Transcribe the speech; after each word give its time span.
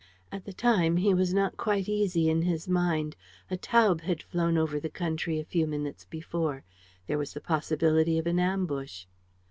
At 0.31 0.45
the 0.45 0.51
time, 0.53 0.97
he 0.97 1.13
was 1.13 1.31
not 1.31 1.57
quite 1.57 1.87
easy 1.87 2.27
in 2.27 2.41
his 2.41 2.67
mind. 2.67 3.15
A 3.51 3.55
Taube 3.55 4.01
had 4.01 4.23
flown 4.23 4.57
over 4.57 4.79
the 4.79 4.89
country 4.89 5.39
a 5.39 5.45
few 5.45 5.67
minutes 5.67 6.05
before. 6.05 6.63
There 7.05 7.19
was 7.19 7.35
the 7.35 7.39
possibility 7.39 8.17
of 8.17 8.25
an 8.25 8.39
ambush. 8.39 9.05